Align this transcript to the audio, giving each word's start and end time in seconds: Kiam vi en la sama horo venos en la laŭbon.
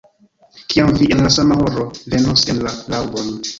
Kiam 0.73 0.89
vi 1.01 1.09
en 1.17 1.21
la 1.27 1.29
sama 1.35 1.59
horo 1.61 1.85
venos 2.15 2.49
en 2.55 2.65
la 2.67 2.75
laŭbon. 2.97 3.33